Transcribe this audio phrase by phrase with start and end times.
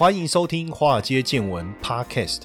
[0.00, 2.44] 欢迎收听《华尔街见闻》Podcast。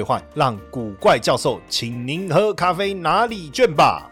[0.01, 4.09] 兑换，让古怪教授请您喝咖啡拿礼券吧。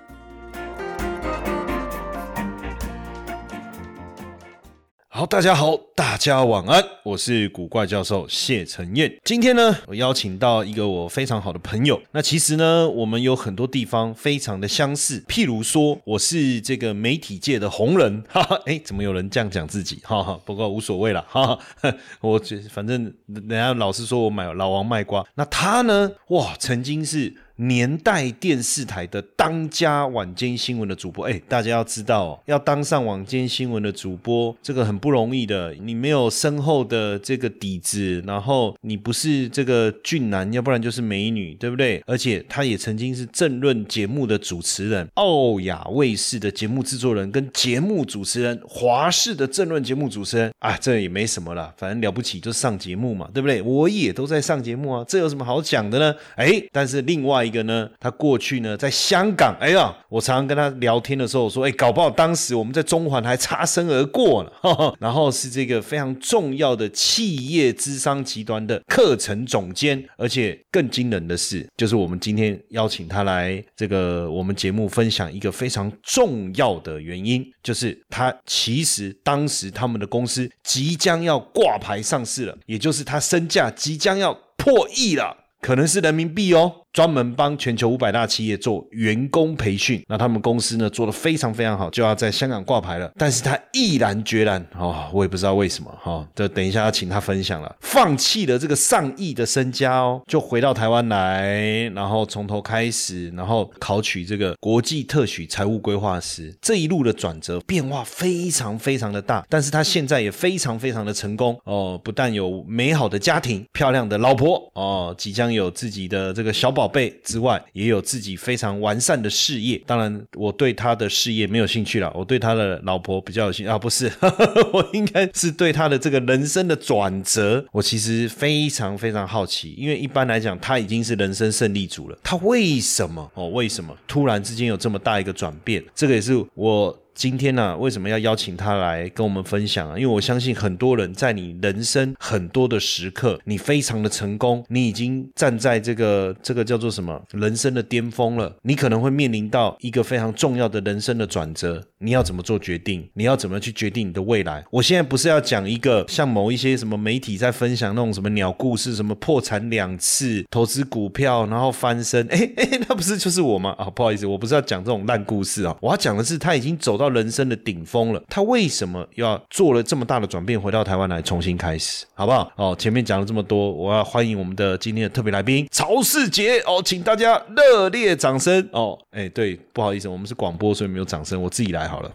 [5.08, 9.14] 好，大家好，大家晚安，我是古怪教授谢承彦。
[9.26, 12.02] 今天呢，我邀请到一个我非常好的朋友。
[12.14, 20.00] 那其实呢，我们有很多地方非常的相似，譬如说，我是这个媒体界的红人， 哈哈，哎，怎么有人这样讲自己？
[20.04, 27.34] 哈哈，不过无所谓了，哈哈， 我觉反正人家老是说我买老王卖瓜，那他呢，哇，曾经是。
[27.62, 35.76] 年代电视台的当家晚间新闻的主播，哎，大家要知道哦，要当上晚间新闻的主播，这个很不容易的。
[35.90, 42.02] 你没有深厚的这个底子，然后你不是这个俊男，要不然就是美女，对不对？
[42.06, 53.60] 而且他也曾经是政论节目的主持人，奥雅卫视的节目制作人跟节目主持人，华视的政论节目主持人，啊，这也没什么了，反正了不起就上节目嘛，对不对？
[53.64, 56.16] 我也都在上节目啊，这有什么好讲的呢？
[56.36, 57.40] 哎，但是另外。
[57.40, 64.52] 一个呢，他过去呢在香港，哎呀，我常常跟他聊天的时候说，哎，搞不好当时我们在中环还擦身而过呢。
[65.00, 86.74] 然后是这个非常重要的企业资商集团的课程总监，而且更惊人的是，就是我们今天邀请他来这个我们节目分享一个非常重要的原因，就是他其实当时他们的公司即将要挂牌上市了，也就是他身价即将要破亿了，可能是人民币哦。
[86.92, 93.12] 专门帮全球五百大企业做员工培训，那他们公司呢做的非常非常好，就要在香港挂牌了。
[93.16, 106.58] 但是他毅然决然，哦，我也不知道为什么，哈，这等一下要请他分享了，放弃了这个上亿的身家哦，就回到台湾来，然后从头开始，然后考取这个国际特许财务规划师。
[106.60, 116.72] 这一路的转折变化非常非常的大，但是他现在也非常非常的成功哦，不但有美好的家庭、漂亮的老婆哦，即将有自己的这个小。
[116.79, 119.82] 宝宝贝之外，也有自己非常完善的事业。
[119.86, 123.78] 当然，我对他的事业没有兴趣了，我对他的老婆比较有兴啊。
[123.78, 124.10] 不是，
[124.72, 129.76] 我应该是对他的这个人生的转折，我其实非常非常好奇。
[129.78, 133.50] 因为一般来讲，他已经是人生胜利组了，他为什么哦？
[133.50, 135.84] 为什么突然之间有这么大一个转变？
[135.94, 136.98] 这个也是我。
[137.20, 140.00] 今天呢，为什么要邀请他来跟我们分享啊？
[140.00, 148.56] 因为我相信很多人在你人生很多的时刻，你非常的成功，你已经站在这个这个叫做什么人生的巅峰了。
[148.62, 153.06] 你可能会面临到一个非常重要的人生的转折，你要怎么做决定？
[153.16, 154.64] 你要怎么去决定你的未来？
[154.72, 163.76] 我现在不是要讲一个像某一些什么媒体在分享那种什么鸟故事，什么破产两次，投资股票然后翻身，哎哎，那不是就是我吗？
[163.78, 167.09] 啊，不好意思，我不是要讲这种烂故事啊，我要讲的是他已经走到。
[167.10, 172.52] 人生的顶峰了，他为什么要做了这么大的转变，回到台湾来重新开始，好不好？
[172.56, 178.98] 哦，前面讲了这么多，我要欢迎我们的今天的特别来宾曹世杰哦，请大家热烈掌声哦！
[179.12, 182.12] 哎，对，不好意思，我们是广播，所以没有掌声，我自己来好了。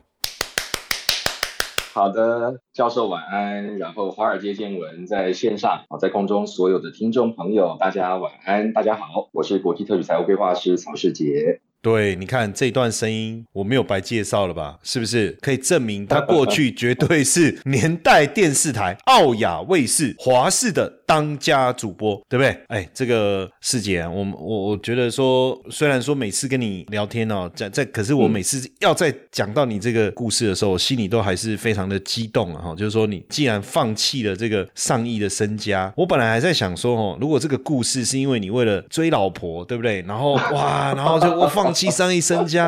[1.92, 11.60] 好的，教授晚安，然后华尔街见闻在线上，好，在空中所有的听众朋友，大家晚安，大家好，我是国际特许财务规划师曹世杰。
[11.84, 14.78] 对，你看这段声音，我没有白介绍了吧？
[14.82, 22.58] 是不是可以证明他过去绝对是年代电视台、奥雅卫视、华视的当家主播，对不对？
[22.68, 32.62] 哎，这个世杰，我我我觉得说，虽然说每次跟你聊天哦，在在，可是我每次要在讲到你这个故事的时候，我心里都还是非常的激动啊！
[32.64, 40.00] 哈，就是说你既然放弃了这个上亿的身家，我本来还在想说，哦，如果这个故事是因为你为了追老婆，对不对？
[40.08, 41.73] 然后哇，然后就我放。
[41.74, 42.66] 七上亿身家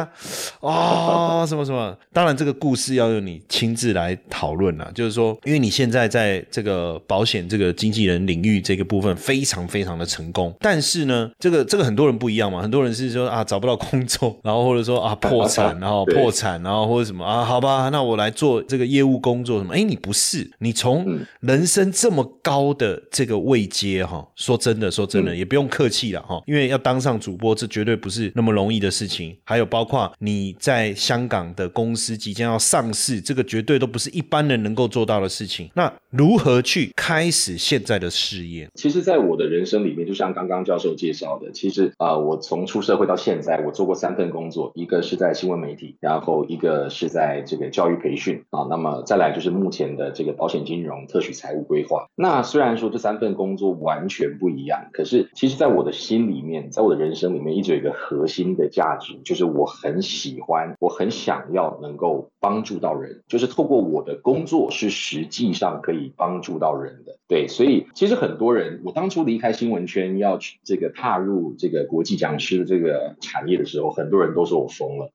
[0.61, 1.97] 啊， 什么什么？
[2.13, 4.91] 当然，这个故事要由你亲自来讨论了。
[4.95, 12.61] 就是说，因为你现在在这个保险这个经纪人领域这个部分非常非常的成功，但是呢，这个这个很多人不一样嘛。
[12.61, 17.45] 很多人是说啊找不到工作，然后或者说啊破产，然后破产，然后或者什么啊？
[17.45, 19.75] 好吧，那我来做这个业务工作什么？
[19.75, 28.87] 哎，你不是，你从人生这么高的这个位阶哈，说真的，说真的，也不用客气了哈，因为要当上主播，这绝对不是那么容易的。
[28.97, 35.71] 事情，还有包括你在香港的公司即将要上市，这个绝对都不是一般人能够做到的事情。
[35.75, 38.67] 那如何去开始现在的事业？
[38.75, 52.07] 其实，在我的人生里面，就像刚刚教授介绍的，其实啊，我从出社会到现在，我做过三份工作，一个是在新闻媒体，然后一个是在这个教育培训啊，那么再来就是目前的这个保险金融特许财务规划。
[52.15, 67.17] 那虽然说这三份工作完全不一样，可是其实在我的心里面，在我的人生里面，一直有一个核心的价价值，就是我很喜欢，我很想要能够帮助到人，就是透过我的工作是实际上可以帮助到人的。
[67.29, 75.11] 对，所以其实很多人，我当初离开新闻圈要去这个踏入这个国际讲师的这个产业的时候，很多人都说我疯了。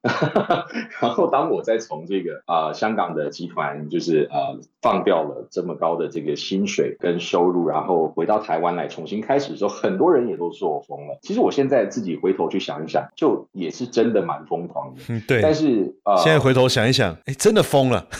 [0.99, 11.17] 然后当我再从这个啊香港的集团就是呃放掉了这么高的这个薪水跟收入，然后回到台湾来重新开始的时候，很多人也都说我疯了。
[11.21, 15.01] 其实我现在自己回头去想一想，就也是真的蛮疯狂的。
[15.09, 15.41] 嗯，对。
[15.41, 18.07] 但是呃，现在回头想一想，哎，真的疯了。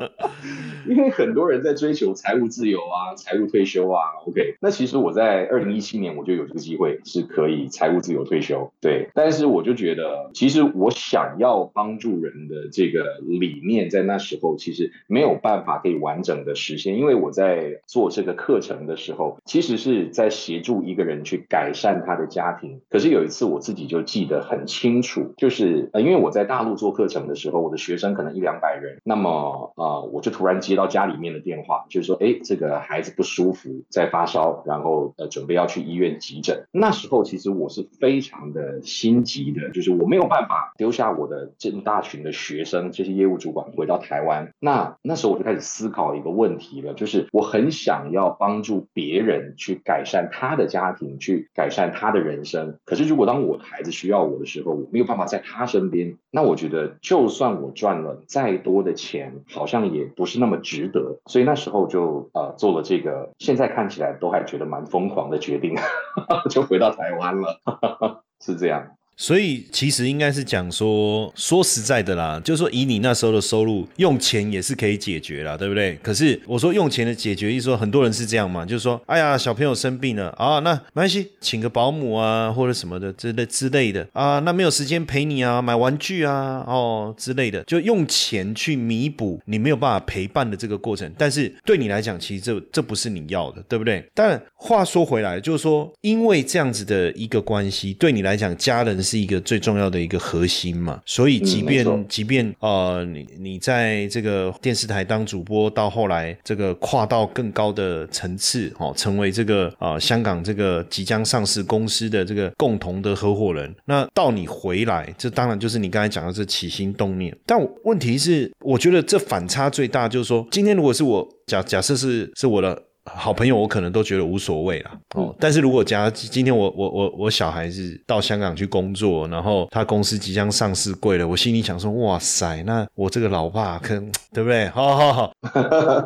[0.88, 4.56] 因为很多人在追求财务自由啊，财务退休啊，OK。
[4.60, 9.08] 那其实我在二零一七年我就有这个机会是可以财务自由退休，对。
[9.14, 22.80] 但是我就觉得，其实我想要帮助人的这个理念，在那时候其实没有办法可以完整的实现，因为我在做这个课程的时候，其实是在协助一个人去改善他的家庭。
[22.88, 30.76] 可是有一次我自己就记得很清楚，就是呃，因为我在大陆做课程的时候，我的学生可能一两百人，那么啊，我就突然接。
[30.76, 36.66] 到家里面的电话，就是说，哎，这个孩子不舒服，在发烧，然后呃，准备要去医院急诊。
[36.70, 44.52] 那时候其实我是非常的心急的，就是我没有办法丢下我的这一大群的学生，这些业务主管回到台湾。
[44.60, 52.78] 那那时候我就开始思考一个问题了，就是我很想要帮助别人去改善他的家庭，去改善他的人生。
[52.84, 60.56] 可是如果当我的孩子需要我的时候，我没有办法在他身边，那我觉得就算我赚了再多的钱，好像也不是那么。
[60.56, 65.76] 值得，所以那时候就呃做了这个，现在看起来都还觉得蛮疯狂的决定，
[66.50, 67.60] 就回到台湾了，
[68.40, 68.96] 是这样。
[69.16, 75.98] 所以其实应该是讲说，说实在的啦，就是说以你那时候的收入，用钱也是可以解决啦，对不对？
[76.02, 91.10] 可是我说用钱的解决，意思说很多人是这样嘛，就是说，哎呀，小朋友生病了啊，那没关系，请个保姆啊，或者什么的之类之类的啊，那没有时间陪你啊，买玩具啊，哦之类的，就用钱去弥补你没有办法陪伴的这个过程。
[91.16, 94.06] 但是对你来讲，其实这这不是你要的，对不对？
[94.12, 99.05] 但话说回来，就是说，因为这样子的一个关系，对你来讲，家人。
[99.06, 117.32] 是一个最重要的一个核心嘛，所以即便即便呃，你你在这个电视台当主播，到后来这个跨到更高的层次，哦，成为这个啊香港这个即将上市公司的这个共同的合伙人，那到你回来，这当然就是你刚才讲的这起心动念。
[117.46, 122.82] 但问题是，我觉得这反差最大，就是说，今天如果是我假假设是是我的。
[123.06, 125.34] 好朋友，我可能都觉得无所谓了哦。
[125.38, 133.94] 但是如果假如今天我我我我小孩子到香港去工作，然后他公司即将上市贵了，我心里想说，哇塞，那我这个老爸可
[134.32, 134.68] 对不对？
[134.70, 135.32] 好 好好，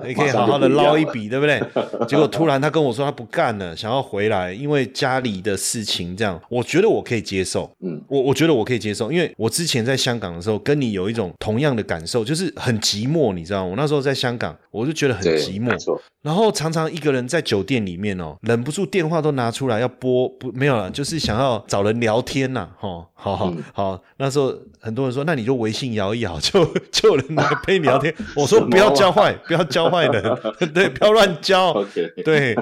[0.07, 1.61] 你 可以好好的捞一笔，对不对？
[2.07, 7.71] 结果突然他跟我说他不干了，想要回来，因为家里的事情这样，我觉得我可以接受。
[7.83, 13.71] 嗯，我我觉得我可以接受，因为我之前在香港的时候，跟你有一种同样的感受，就是很寂寞，你知道吗？
[13.71, 15.75] 我那时候在香港，我就觉得很寂寞，
[16.23, 16.90] 然后常常。
[16.91, 28.15] 一个人在酒店里面哦，忍不住电话都拿出来要拨，不没有了，就是想要找人聊天呐，哈，好好好，那时候很多人说，那你就微信摇一摇， 就就有人来陪你聊天。
[28.35, 30.23] 我说不要教坏，不要教坏人，
[30.75, 31.75] 对，不要乱教，
[32.25, 32.57] 对。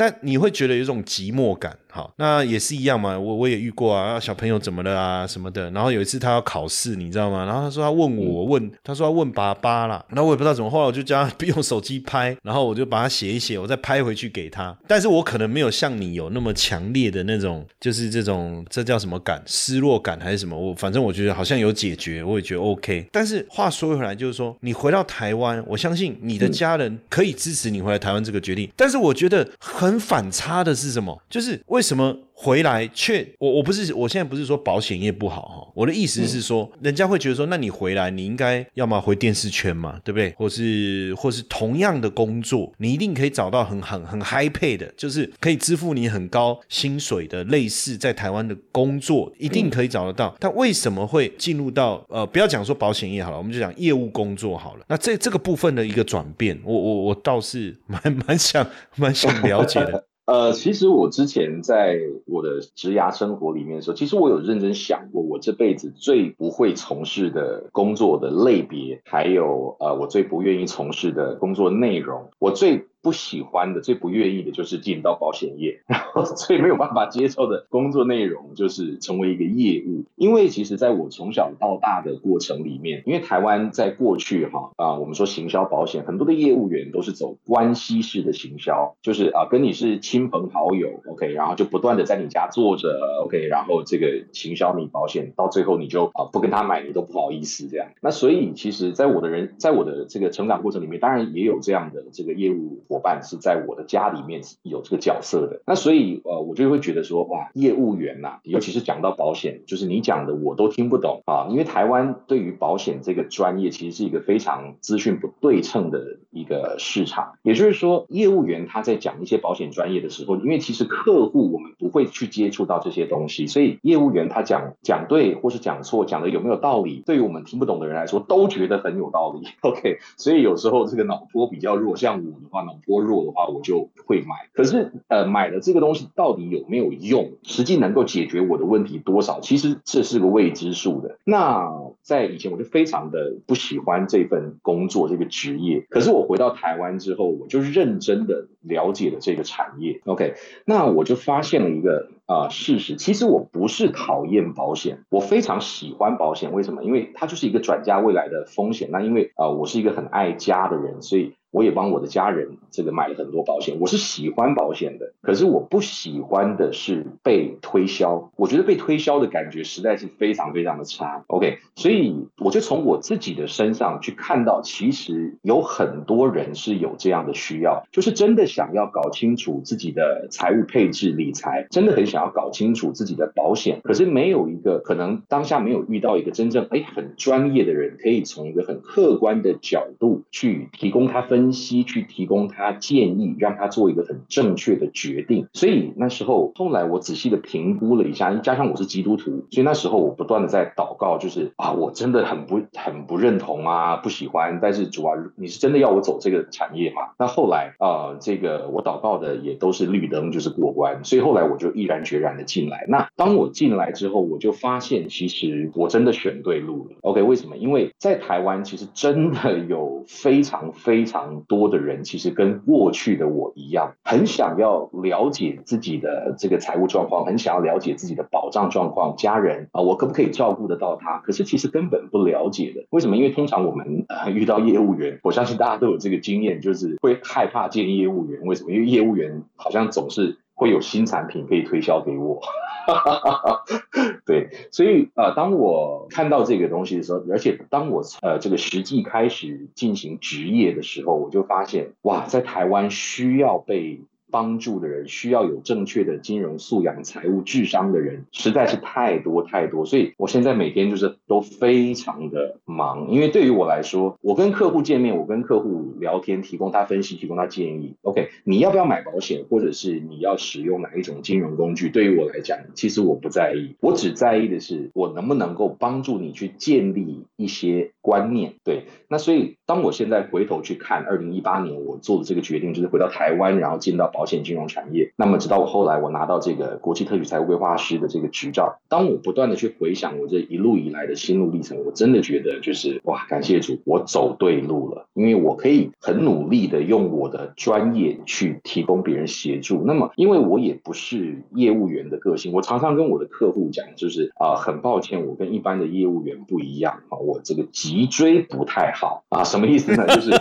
[0.00, 1.76] 但你会觉得有一种寂寞感。
[1.92, 3.18] 好，那也是一样嘛。
[3.18, 5.70] 我我也遇过啊，小朋友怎么了啊什么的。
[5.72, 7.44] 然后有一次他要考试，你知道吗？
[7.44, 10.02] 然后他说他问我问，他说要问爸爸啦。
[10.12, 14.74] 那我也不知道怎么，后来我就叫他 用手机拍，然后我就把它写一写，我再拍回去给他。
[14.88, 19.42] 但是我可能没有像你有那么强烈的那种，就是这种这叫什么感？
[19.44, 20.56] 失落感还是什么？
[20.56, 23.06] 我反正我觉得好像有解决，我也觉得 OK。
[23.12, 28.70] 但是话说回来，就是说你回到台湾，我相信你的家人可以支持你回来台湾这个决定。
[28.76, 31.20] 但是我觉得很很反差的是什么？
[31.28, 32.16] 就是为什么？
[32.42, 40.32] 回来却我我不是我现在不是说保险业不好哈，我的意思是说，人家会觉得说，那你回来你应该要么回电视圈嘛，对不对？
[40.38, 50.34] 或是或是同样的工作，你一定可以找到很很很 high pay 的，就是可以支付你很高薪水的类似在台湾的工作，一定可以找得到。
[50.40, 54.84] 但为什么会进入到呃，不要讲说保险业好了，我们就讲业务工作好了。
[54.88, 58.66] 那这这个部分的一个转变，我我我倒是蛮蛮想
[58.96, 60.06] 蛮想了解的。
[60.30, 72.86] 呃，其实我之前在我的职涯生活里面的时候，其实我有认真想过，我这辈子最不会从事的工作的类别，还有呃，我最不愿意从事的工作内容，我最。
[73.02, 80.04] 不喜欢的、最不愿意的就是进到保险业， 然后最没有办法接受的工作内容就是成为一个业务。
[80.16, 97.88] 因为其实在我从小到大的过程里面，因为台湾在过去哈啊，我们说行销保险，很多的业务员都是走关系式的行销，就是啊跟你是亲朋好友，OK，然后就不断的在你家坐着，OK，然后这个行销你保险，到最后你就啊不跟他买，你都不好意思这样。
[98.02, 102.82] 那所以其实，在我的人，在我的这个成长过程里面，当然也有这样的这个业务。
[102.90, 117.34] 伙伴是在我的家里面有这个角色的，那所以呃，我就会觉得说，哇，业务员呐，尤其是讲到保险，就是你讲的我都听不懂啊，因为台湾对于保险这个专业，其实是一个非常资讯不对称的一个市场。
[117.42, 129.46] 也就是说，业务员他在讲一些保险专业的时候，因为其实客户我们不会去接触到这些东西，所以业务员他讲讲对或是讲错，讲的有没有道理，对于我们听不懂的人来说，都觉得很有道理。
[129.62, 134.48] OK，所以有时候这个脑波比较弱，像我的话，脑薄弱的话，我就会买。
[134.52, 137.32] 可是，呃，买了这个东西到底有没有用？
[137.42, 139.40] 实际能够解决我的问题多少？
[139.40, 141.18] 其实这是个未知数的。
[141.24, 141.70] 那
[142.02, 145.86] 在以前，我就非常的不喜欢这份工作这个职业。
[145.90, 150.00] 可是我回到台湾之后，我就认真的了解了这个产业。
[150.04, 150.34] OK，
[150.64, 156.52] 那我就发现了一个啊事实，其实我不是讨厌保险，我非常喜欢保险。
[156.52, 156.84] 为什么？
[156.84, 158.88] 因为它就是一个转嫁未来的风险。
[158.90, 161.34] 那因为啊，我是一个很爱家的人，所以。
[161.50, 171.24] 我也帮我的家人这个买了很多保险，我是喜欢保险的，可是我不喜欢的是被推销，我觉得被推销的感觉实在是非常非常的差。
[171.26, 191.39] OK，所以我就从我自己的身上去看到，其实有很多人是有这样的需要，就是真的想要搞清楚自己的财务配置理财，真的很想要搞清楚自己的保险，可是没有一个可能当下没有遇到一个真正哎很专业的人，可以从一个很客观的角度去提供他分。
[191.40, 195.48] 分析去提供他建议，让他做一个很正确的决定。
[195.54, 204.58] 所以那时候，后来我仔细的评估了一下，加上我是基督徒，所以那时候我不断的在祷告，就是啊，我真的很不很不认同啊，不喜欢。
[204.60, 207.12] 但是主啊，你是真的要我走这个产业吗？
[207.18, 211.02] 那后来啊，这个我祷告的也都是绿灯，就是过关。
[211.04, 212.84] 所以后来我就毅然决然的进来。
[212.86, 216.96] 那当我进来之后，我就发现其实我真的选对路了。
[217.00, 217.56] OK，为什么？
[217.56, 221.29] 因为在台湾其实真的有非常非常。
[221.48, 231.18] 多的人其实跟过去的我一样，很想要了解自己的这个财务状况，很想要了解自己的保障状况，家人啊，我可不可以照顾得到他？
[231.18, 232.84] 可是其实根本不了解的。
[232.90, 233.16] 为什么？
[233.16, 238.40] 因为通常我们遇到业务员，我相信大家都有这个经验，就是会害怕见业务员。
[238.42, 238.72] 为什么？
[238.72, 242.42] 因为业务员好像总是会有新产品可以推销给我。
[244.26, 254.02] 对，所以呃，当我看到这个东西的时候，而且当我呃这个实际开始进行职业的时候，我就发现哇，在台湾需要被。
[254.30, 263.10] 帮助的人需要有正确的金融素养、财务智商的人实在是太多太多，所以我现在每天就是都非常的忙。
[263.10, 267.96] 因为对于我来说，我跟客户见面，我跟客户聊天，提供他分析，提供他建议。
[268.02, 271.90] OK，你要不要买保险，或者是你要使用哪一种金融工具？
[271.90, 278.54] 对于我来讲，其实我不在意，我只在意的是我能不能够帮助你去建立一些观念。
[278.64, 284.24] 对，那所以当我现在回头去看二零一八年我做的这个决定，就是回到台湾，然后进到保。
[284.30, 299.82] 险金融产业，那么直到我后来我拿到这个国际特许财务规划师的这个执照，当我不断的去回想我这一路以来的心路历程，我真的觉得就是哇，感谢主，我走对路了，因为我可以很努力的用我的专业去提供别人协助。
[299.84, 310.06] 那么，因为我也不是业务员的个性，我常常跟我的客户讲，就是啊，很抱歉，我跟一般的业务员不一样啊，我这个脊椎不太好啊，什么意思呢？
[310.14, 310.40] 就是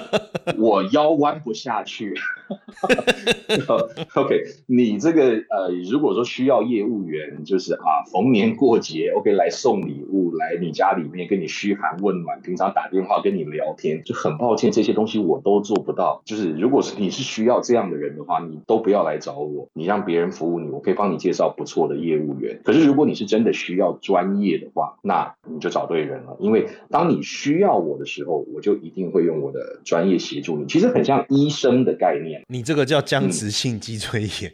[0.55, 2.13] 我腰弯不下去。
[4.15, 16.21] OK，你这个呃，如果说需要业务员，就是啊，逢年过节，OK，来送礼物，来你家里面跟你嘘寒问暖，平常打电话跟你聊天，就很抱歉，这些东西我都做不到。
[16.25, 22.59] 就是如果是你是需要这样的人的话，你都不要来找我，你让别人服务你，我可以帮你介绍不错的业务员。
[22.63, 30.65] 可是如果你是真的需要专业的话，那你就找对人了，因为当你需要我的时候，我就一定会用我的专业协助你。
[30.65, 34.53] 其实很像医生的概念，你这个叫僵直性脊椎炎，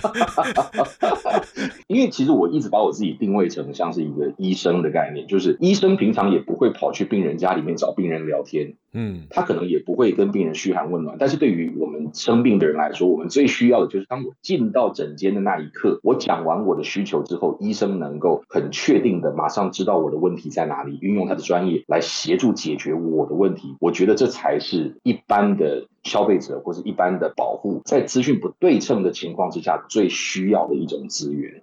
[0.00, 1.42] 哈哈哈，
[1.86, 11.16] 因为其实我一直把我自己定位成像是一个医生的概念，就是医生平常也不会跑去病人家里面找病人聊天，嗯，他可能也不会跟病人嘘寒问暖。
[11.18, 23.76] 但是对于我们生病的人来说，我们最需要的就是当我进到诊间的那一刻，我讲完我的需求之后，医生能够很确定的马上知道我的问题在哪里，运用他的专业来协助解决我的问题。
[23.80, 31.62] 我觉得这才是一般的消费者或是一般的保护，在资讯不对称的情况之下最需要的一种资源。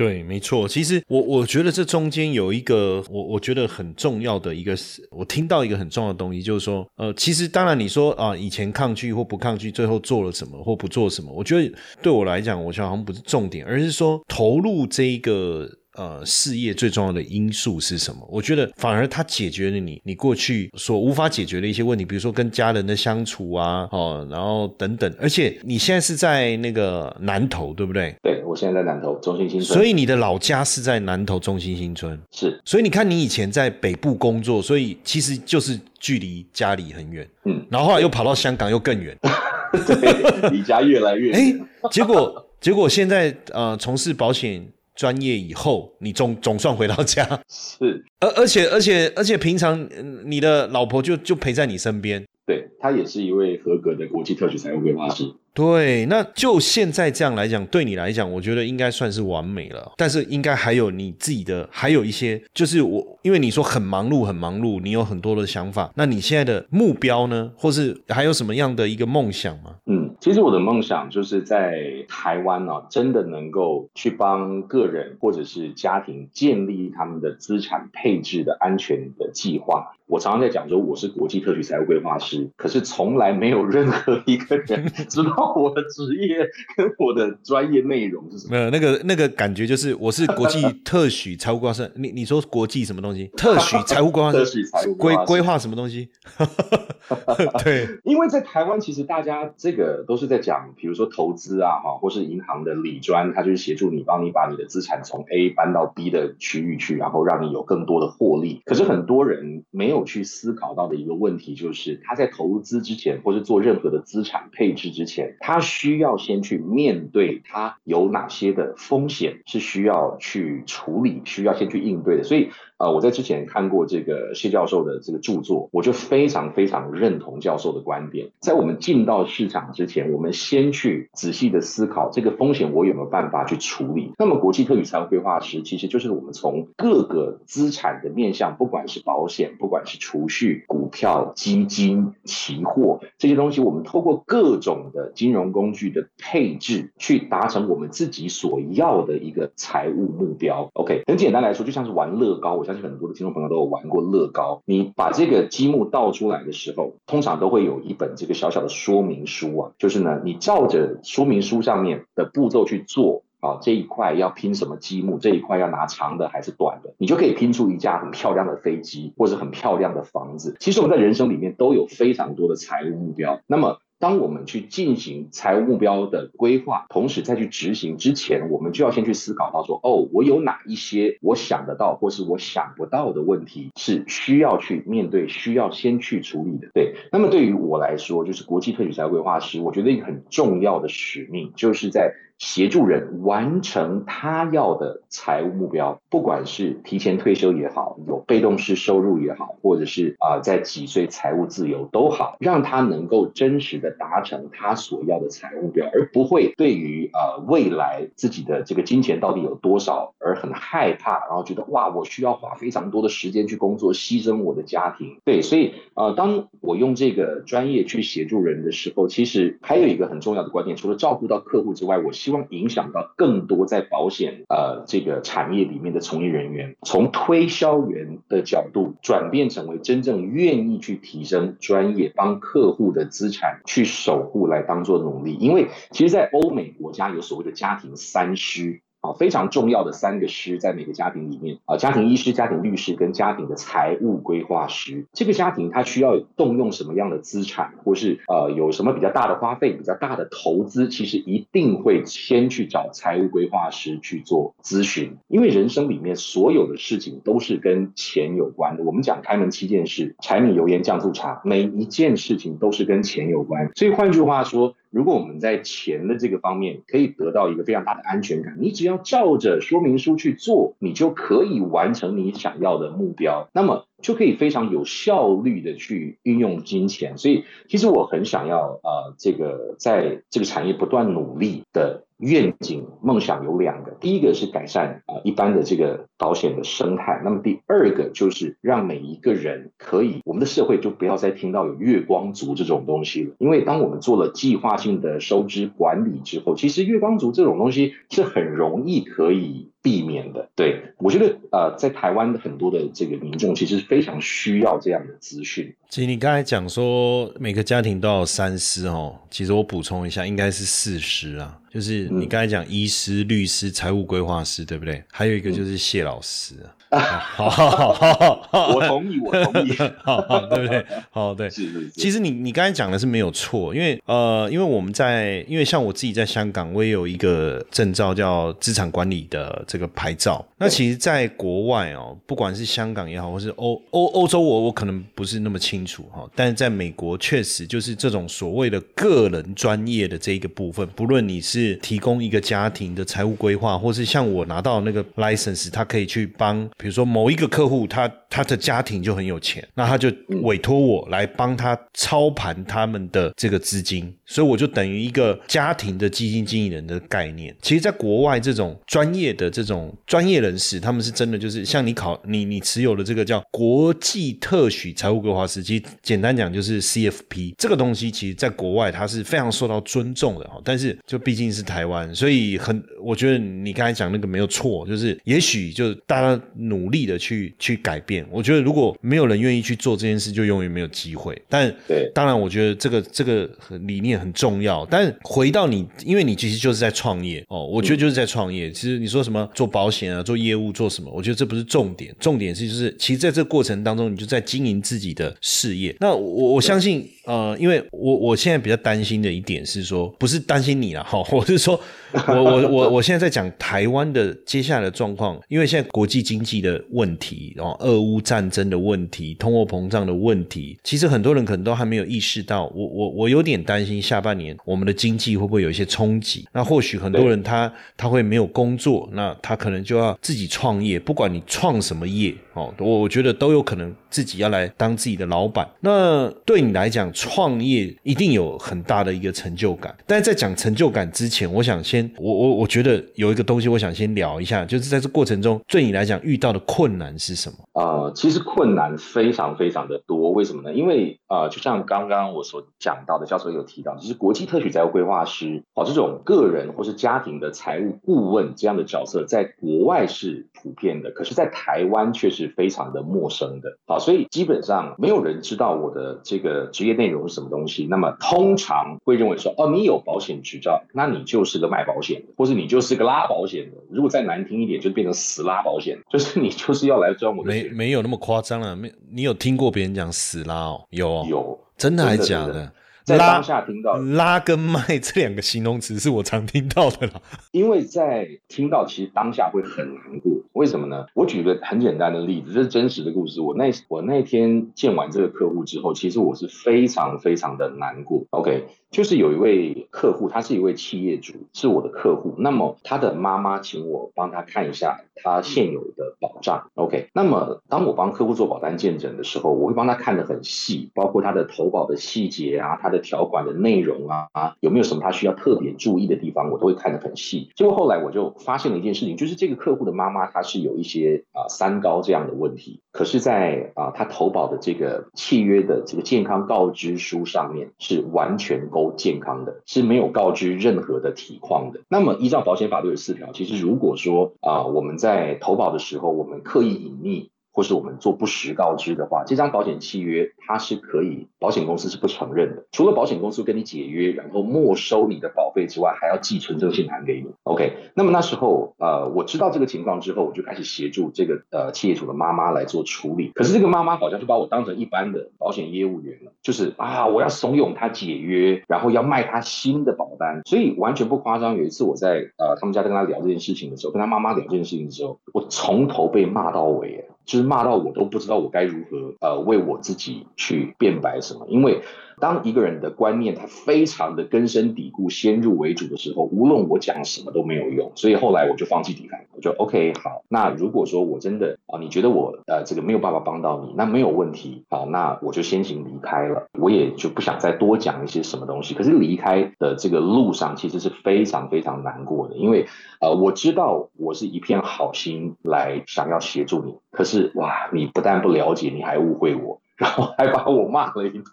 [0.00, 0.66] 对，没错。
[0.66, 4.74] 其实我我觉得这中间有一个我我觉得很重要的一个，
[5.10, 15.68] 我听到一个很重要的东西，就是说，呃，其实当然你说啊，以前抗拒或不抗拒，最后做了什么或不做什么，我觉得对我来讲，我觉得好像不是重点，而是说投入这一个。
[16.00, 18.26] 呃，事业最重要的因素是什么？
[18.30, 25.14] 我觉得反而它解决了你你过去所无法解决的一些问题，比如说跟家人的相处啊，哦，然后等等。
[25.20, 28.16] 而且你现在是在那个南投，对不对？
[28.22, 29.76] 对，我现在在南投中心新村。
[29.76, 32.18] 所以你的老家是在南投中心新村。
[32.30, 32.58] 是。
[32.64, 37.28] 所以你看，你以前在北部工作，所以其实就是距离家里很远。
[37.44, 37.62] 嗯。
[37.68, 39.14] 然后后来又跑到香港，又更远。
[39.86, 41.36] 对，离家越来越远。
[41.84, 44.66] 哎，结果结果现在呃，从事保险。
[44.94, 49.88] 专业以后，你总总算回到家，是，而而且而且而且平常
[50.24, 55.24] 你的老婆就就陪在你身边，对，她也是一位合格的国际特许财务规划师。
[55.52, 59.92] 对，那就现在这样来讲，对你来讲，我觉得应该算是完美了。
[59.96, 65.90] 但是应该还有你自己的，还有一些，就是我，因为你说很忙碌，很忙碌，你有很多的想法。
[65.96, 69.74] 那你现在的目标呢，或是还有什么样的一个梦想吗？
[69.86, 79.92] 嗯，其实我的梦想就是在台湾呢，真的能够去帮个人或者是家庭建立他们的资产配置的安全的计划。
[80.06, 85.39] 我常常在讲说，我是国际特许财务规划师，可是从来没有任何一个人 知道。
[85.54, 88.56] 我的职业跟我的专业内容是什么？
[88.56, 91.90] 没有那个那个感觉，就是我是国际 特许财务规划师。
[91.96, 93.26] 你你说国际什么东西？
[93.36, 94.38] 特许财务规划师？
[94.38, 96.08] 特许财务规规划什么东西？
[97.64, 108.62] 对， 因为在台湾，其实大家这个都是在讲，比如说投资啊，哈，或是银行的理专，他就是协助你，帮你把你的资产从 A 搬到 B 的区域去，然后让你有更多的获利。
[108.64, 115.29] 可是很多人没有去思考到的一个问题，就是他在投资之前，或是做任何的资产配置之前。
[115.38, 122.50] 他需要先去面对他有哪些的风险是需要去处理，需要先去应对的，所以。
[122.80, 128.30] 呃，我在之前看过这个谢教授的这个著作，我就非常非常认同教授的观点。
[128.38, 134.14] 在我们进到市场之前，我们先去仔细的思考这个风险，我有没有办法去处理？
[134.16, 150.70] 那么，国际特许财务规划师其实就是我们从各个资产的面向，不管是保险，不管是储蓄、股票、基金、期货这些东西，我们透过各种的金融工具的配置，去达成我们自己所要的一个财务目标。
[150.72, 152.64] OK，很简单来说，就像是玩乐高，我。
[152.64, 154.62] 相信很多的听众朋友都有玩过乐高。
[154.64, 170.56] 你把这个积木倒出来的时候，通常都会有一本这个小小的说明书啊，就是呢，你照着说明书上面的步骤去做啊，这一块要拼什么积木，这一块要拿长的还是短的，你就可以拼出一架很漂亮的飞机或者很漂亮的房子。
[170.60, 173.80] 其实我们在人生里面都有非常多的财务目标，那么。
[174.00, 186.70] 当我们去进行财务目标的规划，同时再去执行之前，我们就要先去思考到说，哦，我有哪一些我想得到或是我想不到的问题是需要去面对、需要先去处理的。
[186.72, 192.14] 对，那么对于我来说，就是国际特许财务规划师，我觉得一个很重要的使命，就是在。
[192.40, 215.18] 协助人完成他要的财务目标，不管是提前退休也好，有被动式收入也好，或者是啊在几岁财务自由都好，让他能够真实的达成他所要的财务目标，而不会对于呃未来自己的这个金钱到底有多少而很害怕，然后觉得哇我需要花非常多的时间去工作，牺牲我的家庭。
[215.26, 235.34] 对，所以呃当我用这个专业去协助人的时候，其实还有一个很重要的观念，除了照顾到客户之外，我希希望影响到更多在保险呃这个产业里面的从业人员，从推销员的角度转变成为真正愿意去提升专业，帮客户的资产去守护来当做努力。
[235.40, 238.82] 因为其实，在欧美国家有所谓的家庭三需。
[239.00, 245.06] 啊，非常重要的三个师在每个家庭里面啊，家庭医师、家庭律师跟家庭的财务规划师。
[245.14, 255.16] 这个家庭他需要动用什么样的资产，或是呃有什么比较大的花费、比较大的投资，其实一定会先去找财务规划师去做咨询。
[255.28, 258.84] 因为人生里面所有的事情都是跟钱有关的。
[258.84, 263.70] 我们讲开门七件事，柴米油盐酱醋茶，每一件事情都是跟钱有关。
[263.74, 264.74] 所以换句话说。
[264.90, 277.16] 如果我们在钱的这个方面可以得到一个非常大的安全感，你只要照着说明书去做，你就可以完成你想要的目标，那么就可以非常有效率的去运用金钱。
[277.16, 282.04] 所以，其实我很想要呃，这个在这个产业不断努力的。
[282.20, 299.70] 愿景梦想有两个，第一个是改善啊一般的这个保险的生态，那么第二个就是让每一个人可以，我们的社会就不要再听到有月光族这种东西了，因为当我们做了计划性的收支管理之后，其实月光族这种东西是很容易可以。
[299.82, 305.74] 避免的，对我觉得，呃，在台湾很多的这个民众其实非常需要这样的资讯。
[305.88, 315.02] 其实你刚才讲说每个家庭都要三思哦，其实我补充一下，应该是四师啊，就是你刚才讲医师、律师、财务规划师，对不对？
[315.10, 316.54] 还有一个就是谢老师。
[316.90, 319.70] 好，好，好，我同意，我同意，
[320.02, 320.84] 好，对不对？
[321.10, 321.88] 好，对，是是。
[321.90, 330.44] 其实你你刚才讲的是没有错，因为呃，因为我们在，因为像我自己在香港，我也有一个证照叫资产管理的这个牌照。
[330.58, 336.28] 那其实，在国外哦，不管是香港也好，或是欧欧欧洲，我我可能不是那么清楚哈。
[336.34, 346.68] 但是在美国，确实就是这种所谓的个人专业的这一个部分，不论你是是提供一个家庭的财务规划，或是像我拿到那个 license，他可以去帮。
[346.78, 350.10] 比如说某一个客户，他他的家庭就很有钱，那他就
[350.42, 357.54] 委托我来帮他操盘他们的这个资金，所以我就等于一个家庭的基金经理人的概念。
[357.60, 370.60] 其实，在国外这种专业的这种专业人士，他们是真的就是像你考你你持有的这个叫国际特许财务规划师，其实简单讲就是 CFP 这个东西，其实在国外它是非常受到尊重的哈。
[370.64, 376.40] 但是就毕竟是台湾，所以很我觉得你刚才讲那个没有错，就是也许就大家。
[376.54, 381.40] 努力的去去改变，我觉得如果没有人愿意去做这件事，就永远没有机会。
[381.48, 383.48] 但对，当然，我觉得这个这个
[383.82, 384.86] 理念很重要。
[384.86, 388.70] 但回到你，因为你其实就是在创业哦，我觉得就是在创业。
[388.70, 395.94] 其实你说什么做保险啊，做业务做什么，我觉得这不是重点，重点是就是，其实在这个过程当中，你就在经营自己的事业。
[396.00, 401.80] 那我我相信，呃，因为我我现在比较担心的一点是说，不是担心你了哈， 我是说。
[402.26, 412.64] 我我我我现在在讲台湾的接下来的状况，因为现在国际经济的问题，然后俄乌战争的问题，通货膨胀的问题，其实很多人可能都还没有意识到。
[412.74, 416.48] 我我我有点担心下半年我们的经济会不会有一些冲击？
[416.52, 425.68] 那或许很多人他他会没有工作，那他可能就要自己创业，不管你创什么业哦，我我觉得都有可能自己要来当自己的老板。
[425.80, 429.94] 那对你来讲，创业一定有很大的一个成就感。
[430.06, 432.10] 但是在讲成就感之前，我想先。
[432.18, 437.56] 我我我觉得有一个东西，我想先聊一下，就是在这过程中，对你来讲遇到的困难是什么？
[437.80, 440.74] 啊，其实困难非常非常的多，为什么呢？
[440.74, 453.76] 因为啊，就像刚刚我所讲到的，教授有提到，就是国际特许财务规划师，哦，这种个人或是家庭的财务顾问这样的角色，在国外是普遍的，可是，在台湾却是非常的陌生的。
[453.86, 457.86] 好，所以基本上没有人知道我的这个职业内容是什么东西。
[457.90, 461.80] 那么，通常会认为说，哦，你有保险执照，那你就是个卖。
[461.90, 463.78] 保险的，或是你就是个拉保险的。
[463.90, 470.86] 如果再难听一点，就变成死拉保险，就是你就是要来赚我的没没有那么夸张了，没你有听过别人讲死拉哦？
[470.90, 472.70] 有有，真的还是假的？
[473.04, 477.14] 在当下听到拉跟卖这两个形容词是我常听到的啦。
[477.52, 480.32] 因为在听到，其实当下会很难过。
[480.52, 481.06] 为什么呢？
[481.14, 483.40] 我举个很简单的例子，这是真实的故事。
[483.40, 488.24] 我那我那天见完这个客户之后，其实我是非常非常的难过。
[488.30, 492.34] OK，就是有一位客户，他是一位企业主，是我的客户。
[492.36, 496.68] 那么他的妈妈请我帮他看一下他现有的保障。
[496.74, 502.90] OK，那么当我帮客户做保单见证的时候，我会帮他看得很细，包括他的投保的细节啊，他。
[502.90, 507.48] 的条款的内容啊，有没有什么他需要特别注意的地方，我都会看得很细。
[507.54, 521.80] 结果后来我就发现了一件事情，就是这个客户的妈妈她是有一些啊三高这样的问题，可是，在啊他投保的这个契约的这个健康告知书上面是完全够都健康的，是没有告知任何的体况的。
[521.88, 527.28] 那么依照保险法律有四条，其实如果说啊我们在投保的时候，我们刻意隐匿。
[527.52, 532.64] 或是我们做不实告知的话，这张保险契约它是可以，保险公司是不承认的。
[532.72, 537.30] 除了保险公司跟你解约，然后没收你的保费之外，还要寄存证信函给你。
[537.44, 543.30] OK，那么那时候呃，我知道这个情况之后，我就开始协助这个呃企业主的妈妈来做处理。
[543.34, 550.40] 可是这个妈妈好像就把我当成一般的保险业务员了，就是啊，我要怂恿他解约，然后要卖他新的保单。
[550.44, 557.06] 所以完全不夸张，有一次我在呃他们家跟他聊这件事情的时候，跟他妈妈聊这件事情的时候，我从头被骂到尾。
[557.30, 561.80] 就是骂到我都不知道我该如何呃为我自己去辩白什么，因为。
[562.20, 567.90] 当一个人的观念他非常的根深蒂固、先入为主的时候，无论我讲什么都没有用。
[567.94, 570.22] 所以后来我就放弃抵抗，我就 OK 好。
[570.28, 576.46] 那如果说我真的啊，你觉得我呃这个没有办法帮到你，那没有问题好，那我就先行离开了。
[576.58, 578.74] 我也就不想再多讲一些什么东西。
[578.74, 582.66] 可是离开的这个路上其实是非常非常难过的，因为
[583.00, 589.59] 呃我知道我是一片好心来想要协助你，可是哇，你不但不了解，你还误会我。
[589.80, 591.24] 然后还把我骂了一顿，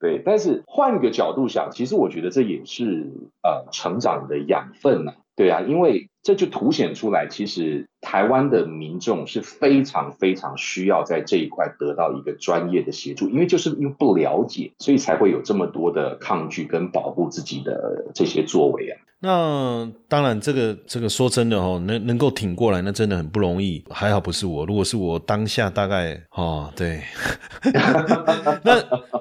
[0.00, 0.22] 对。
[0.24, 3.10] 但是换个角度想，其实我觉得这也是
[3.42, 18.98] 呃成长的养分呐，对啊，因为这就凸显出来，其实台湾的民众是非常非常需要在这一块得到一个专业的协助，因为就是因为不了解，所以才会有这么多的抗拒跟保护自己的这些作为啊。
[19.18, 23.82] 那当然，这个这个说真的哦，能能够挺过来，那真的很不容易。
[23.88, 27.00] 还好不是我，如果是我当下大概哦，对。
[28.62, 28.78] 那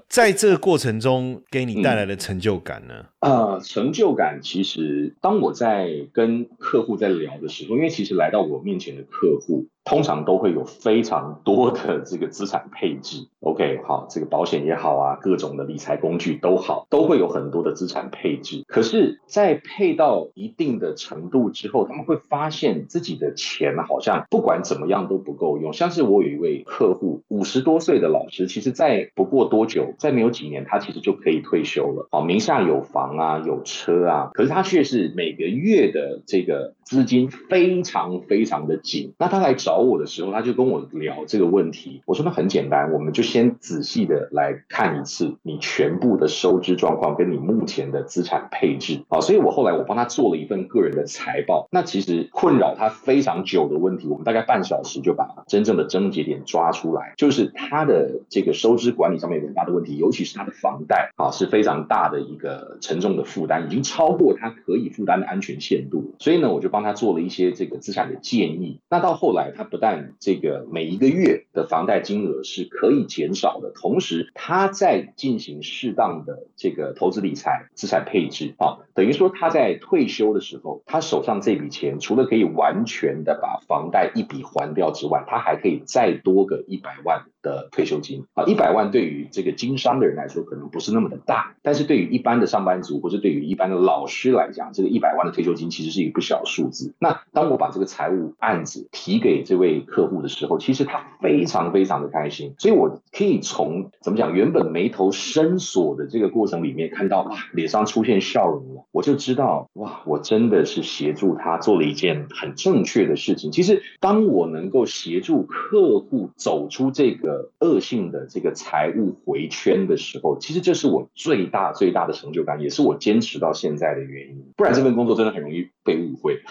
[0.09, 2.93] 在这个过程中，给你带来的成就感呢？
[3.21, 9.67] 呃，成就感其实，当我在跟客户在聊的时候，因为其实来到我面前的客户。
[9.85, 18.63] 通常都会有非常多的这个资产配置， OK，好，这个保险也好啊，各种的理财工具都好，都会有很多的资产配置。
[18.67, 25.71] 可是，在配到一定的程度之后，他们会发现自己的钱好像不管怎么样都不够用。
[25.71, 32.07] 像是我有一位客户，五十多岁的老师，其实在不过多久，在没有几年，他其实就可以退休了。
[32.09, 39.13] 好，名下有房啊，有车啊，可是他却是每个月的这个资金非常非常的紧。
[39.19, 39.74] 那他来找。
[39.75, 42.01] 找我的时候，他就跟我聊这个问题。
[42.05, 49.19] 我说那很简单，我们就先仔细的来看一次你全部的收支状况跟你目前的资产配置啊。
[49.19, 51.67] 所以我后来我帮他做了一份个人的财报。
[51.71, 57.13] 那其实困扰他非常久的问题，我们大概半小时就把真正的症结点抓出来。
[57.17, 66.13] 就是他的这个收支管理上面有很大的问题，尤其是他的房贷啊是非常大的一个沉重的负担，已经超过他可以负担的安全限度。
[66.19, 68.79] 所以呢，我就帮他做了一些这个资产的建议。
[68.89, 69.64] 那到后来他。
[69.69, 87.25] 不但这个每一个月的房贷金额是可以减少的，同时他在进行适当的这个投资理财、资产配置啊，等于说他在退休的时候，他手上这笔钱除了可以完全的把房贷一笔还掉之外，他还可以再多个一百万。
[87.45, 96.95] 的退休金啊，一百万对于这个经商的人来说可能不是那么的大，但是对于一般的上班族或者对于一般的老师来讲，这个一百万的退休金其实是一个不小数字。
[96.97, 113.51] 那当我把这个财务案子提给这位客户的时候，其实他非常非常的开心，所以我可以从怎么讲，原本眉头深锁的这个过程里面看到哇，脸上出现笑容了，我就知道哇，我真的是协助他做了一件很正确的事情。
[113.51, 117.34] 其实当我能够协助客户走出这个。
[117.59, 124.53] 恶性的这个财务回圈的时候，其实这是我最大最大的成就感，也是我坚持到现在的原因。
[124.55, 126.41] 不然这份工作真的很容易被误会。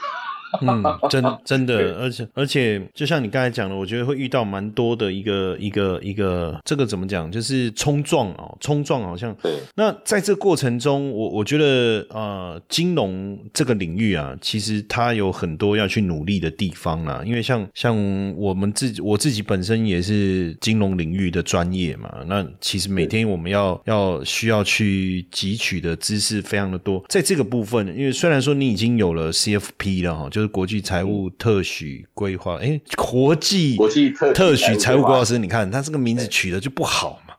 [0.62, 9.34] 嗯，真真的，而且而且，就像你刚才讲的，我觉得会遇到蛮多的一个一个一个，这个怎么讲，就是冲撞哦，冲撞好像。
[9.42, 9.52] 对。
[9.74, 17.96] 那在这过程中，我我觉得呃，金融这个领域啊，其实它有很多要去努力的地方啊，因为像像
[18.36, 37.34] 我们自己，我自己本身也是金融领域的专业嘛，那其实每天我们要要需要去汲取的知识非常的多，在这个部分，因为虽然说你已经有了 CFP 了哈，就国际财务特许规划，哎，国际国际特特许财务规划师，你看他这个名字取的就不好嘛，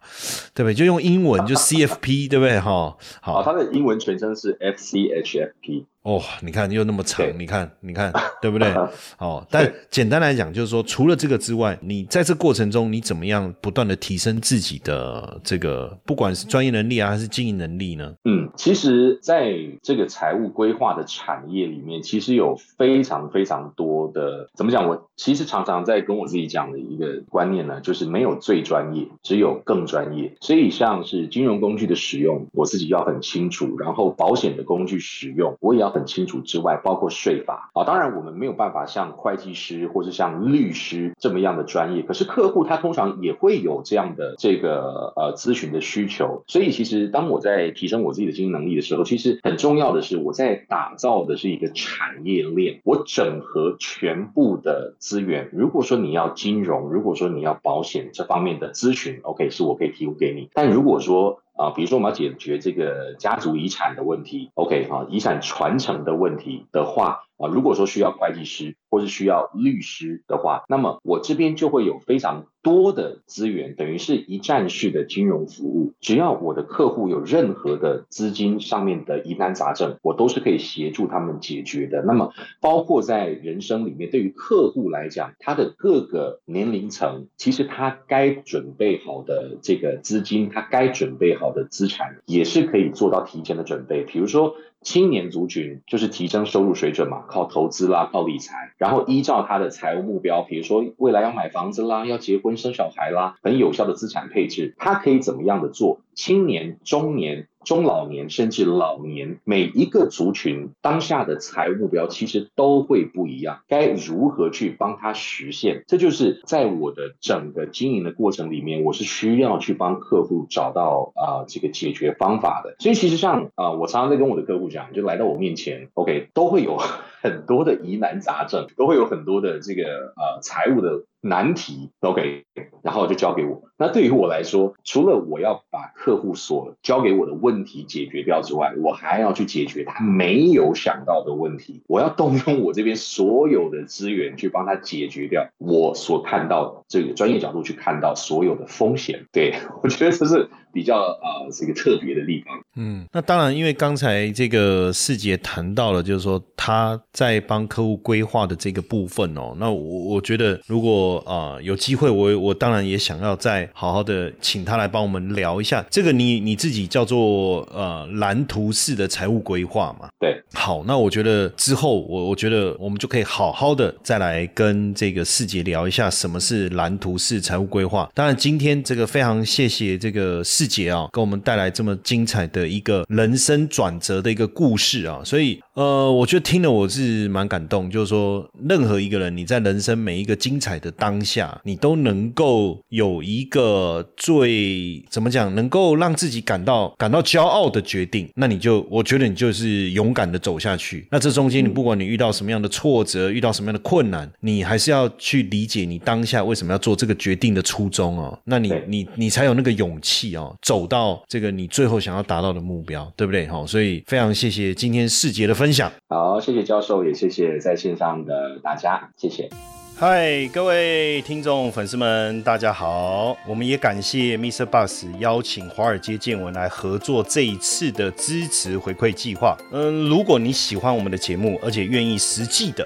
[0.54, 0.74] 对不对？
[0.74, 2.60] 就用英文就 CFP，对不对？
[2.60, 5.86] 哈，好，他的英文全称是 FCHFP。
[6.06, 8.72] 哦，你看又那么长，你看，你看，对不对？
[9.18, 18.13] 哦，但简单来讲，就是说，除了这个之外，你在这过程中，你怎么样不断的提升自己的这个，不管是专业能力啊，还是经营能力呢？
[18.24, 24.88] 嗯，其实在这个财务规划的产业里面，其实有非常非常多的，怎么讲？
[24.88, 30.36] 我其实常常在跟我自己讲的一个观念呢，就是没有最专业，只有更专业。
[30.39, 36.36] 所以像是金融工具的使用，我自己要很清楚；然后保险的工具使用，我也要很清楚。
[36.42, 46.44] 之外，包括税法啊，当然我们没有办法像会计师或者像律师这么样的专业，可是客户他通常也会有这样的这个呃咨询的需求。
[46.48, 55.50] 所以其实当我在提升我自己的经营能力的时候，其实很重要的是我在打造的是一个产业链，我整合全部的资源。
[55.54, 60.50] 如果说你要金融，如果说你要保险这方面的咨询，OK，是我可以提供给你。
[60.54, 67.25] 但如果说啊，比如说我们要解决这个家族遗产的问题，OK 哈，遗产传承的问题的话。
[67.38, 75.93] 啊，如果说需要会计师或是需要律师的话，那么我这边就会有非常多的资源，等于是一站式的金融服务。
[76.00, 82.04] 只要我的客户有任何的资金上面的疑难杂症，我都是可以协助他们解决的。
[82.04, 94.04] 那么，包括在人生里面，对于客户来讲，他的各个年龄层，其实他该准备好的这个资金，他该准备好的资产，也是可以做到提前的准备。
[94.04, 94.56] 比如说。
[94.86, 106.02] 青年族群就是提升收入水准嘛，靠投资啦，靠理财，然后依照他的财务目标，比如说未来要买房子啦，要结婚生小孩啦，很有效的资产配置，他可以怎么样的做？
[106.13, 107.48] 青年、中年。
[107.65, 115.84] 中老年甚至老年，每一个族群当下的财务目标其实都会不一样，该如何去帮他实现？
[115.88, 122.75] 这就是在我的整个经营的过程里面，我是需要去帮客户找到啊这个解决方法的。
[122.80, 126.78] 所以其实像啊，我常常在跟我的客户讲，就来到我面前，OK，都会有
[127.26, 129.84] 很多的疑难杂症，都会有很多的这个
[130.16, 131.04] 呃财务的。
[131.28, 132.46] 难题，OK，
[132.84, 133.64] 然后就交给我。
[133.80, 141.82] 那对于我来说，除了我要把客户所交给我的问题解决掉之外，我还要去解决他没有想到的问题。
[141.88, 149.26] 我要动用我这边所有的资源去帮他解决掉我所看到这个专业角度去看到所有的风险。
[149.32, 150.48] 对我觉得这是。
[150.76, 152.54] 比较啊，这个特别的地方。
[152.76, 159.56] 嗯，那当然，因为刚才这个世杰谈到了，就是说他在帮客户规划的这个部分哦。
[159.58, 170.10] 那我我觉得，如果啊有机会，我我当然也想要再好好的请他来帮我们聊一下这个你你自己叫做呃蓝图式的财务规划嘛。
[170.20, 178.12] 对，好，那我觉得之后我我觉得我们就可以好好的再来跟这个世杰聊一下什么是蓝图式财务规划。
[178.14, 180.64] 当然，今天这个非常谢谢这个世。
[180.67, 187.90] 姐啊，给我们带来这么精彩的一个人生转折的一个故事啊，所以呃，我觉得听了我是蛮感动。
[187.92, 201.06] 就是说，任何一个人，你在人生每一个精彩的当下，你都能够有一个最怎么讲，能够让自己感到感到骄傲的决定，那你就我觉得你就是勇敢的走下去。
[201.12, 208.40] 那这中间，你不管你遇到什么样的挫折，遇到什么样的困难，你还是要去理解你当下为什么要做这个决定的初衷哦。
[208.46, 210.56] 那你你你才有那个勇气哦。
[210.62, 213.46] 走到这个你最后想要达到的目标，对不对？
[213.48, 215.91] 好，所以非常谢谢今天世杰的分享。
[216.10, 219.49] 好，谢谢教授，也谢谢在线上的大家，谢谢。
[219.97, 223.38] 嗨，各位听众粉丝们，大家好！
[223.47, 224.65] 我们也感谢 Mr.
[224.65, 229.56] Bus 邀请华尔街见闻来合作这一次的支持回馈计划。
[229.71, 232.86] 嗯，如果你喜欢我们的节目，而且愿意实际的